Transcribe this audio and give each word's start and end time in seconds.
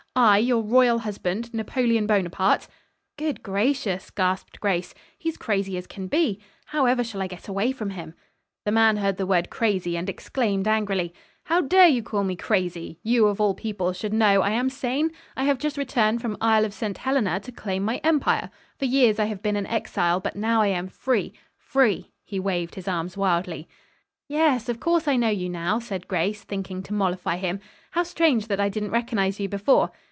I, 0.13 0.39
your 0.39 0.61
royal 0.61 0.99
husband, 0.99 1.53
Napoleon 1.53 2.05
Bonaparte." 2.05 2.67
"Good 3.17 3.41
gracious," 3.41 4.09
gasped 4.11 4.59
Grace. 4.59 4.93
"He's 5.17 5.37
crazy 5.37 5.77
as 5.77 5.87
can 5.87 6.07
be. 6.07 6.41
How 6.65 6.85
ever 6.85 7.01
shall 7.01 7.21
I 7.21 7.27
get 7.27 7.47
away 7.47 7.71
from 7.71 7.91
him?" 7.91 8.13
The 8.65 8.73
man 8.73 8.97
heard 8.97 9.15
the 9.15 9.25
word 9.25 9.49
"crazy" 9.49 9.95
and 9.95 10.09
exclaimed 10.09 10.67
angrily: 10.67 11.13
"How 11.45 11.61
dare 11.61 11.87
you 11.87 12.03
call 12.03 12.25
me 12.25 12.35
crazy! 12.35 12.99
You, 13.03 13.27
of 13.27 13.39
all 13.39 13.53
people, 13.53 13.93
should 13.93 14.11
know 14.13 14.41
I 14.41 14.49
am 14.51 14.69
sane. 14.69 15.11
I 15.37 15.45
have 15.45 15.57
just 15.57 15.77
returned 15.77 16.21
from 16.21 16.35
Isle 16.41 16.65
of 16.65 16.73
St. 16.73 16.97
Helena 16.97 17.39
to 17.39 17.51
claim 17.53 17.81
my 17.83 18.01
empire. 18.03 18.49
For 18.77 18.85
years 18.85 19.17
I 19.17 19.25
have 19.25 19.41
been 19.41 19.55
an 19.55 19.67
exile, 19.67 20.19
but 20.19 20.35
now 20.35 20.61
I 20.61 20.67
am 20.67 20.89
free, 20.89 21.31
free." 21.55 22.11
He 22.25 22.37
waved 22.37 22.75
his 22.75 22.89
arms 22.89 23.15
wildly. 23.15 23.65
"Yes, 24.27 24.67
of 24.67 24.79
course 24.81 25.07
I 25.07 25.15
know 25.15 25.29
you, 25.29 25.47
now," 25.47 25.79
said 25.79 26.07
Grace, 26.09 26.43
thinking 26.43 26.83
to 26.83 26.93
mollify 26.93 27.37
him. 27.37 27.61
"How 27.91 28.03
strange 28.03 28.47
that 28.47 28.59
I 28.59 28.67
didn't 28.69 28.91
recognize 28.91 29.39
you 29.39 29.47
before." 29.49 29.91